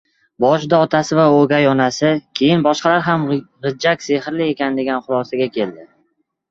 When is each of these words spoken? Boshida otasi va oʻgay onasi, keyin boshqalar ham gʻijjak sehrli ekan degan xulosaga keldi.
Boshida 0.43 0.77
otasi 0.85 1.17
va 1.19 1.25
oʻgay 1.33 1.67
onasi, 1.73 2.09
keyin 2.41 2.65
boshqalar 2.69 3.07
ham 3.11 3.29
gʻijjak 3.35 4.05
sehrli 4.09 4.53
ekan 4.57 4.83
degan 4.83 5.09
xulosaga 5.09 5.55
keldi. 5.63 5.89